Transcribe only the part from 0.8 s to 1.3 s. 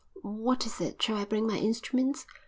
it? Shall I